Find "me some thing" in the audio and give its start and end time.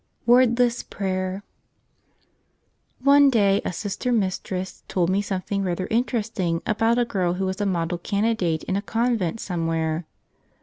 5.11-5.61